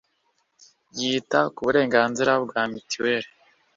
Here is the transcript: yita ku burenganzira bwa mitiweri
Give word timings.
yita 0.99 1.39
ku 1.53 1.59
burenganzira 1.65 2.33
bwa 2.43 2.61
mitiweri 2.71 3.29